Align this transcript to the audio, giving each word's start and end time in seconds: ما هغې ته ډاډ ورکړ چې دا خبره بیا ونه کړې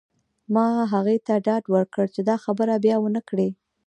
ما 0.53 0.67
هغې 0.93 1.17
ته 1.27 1.33
ډاډ 1.45 1.63
ورکړ 1.75 2.05
چې 2.15 2.21
دا 2.29 2.35
خبره 2.45 2.73
بیا 2.85 2.95
ونه 3.01 3.21
کړې 3.29 3.49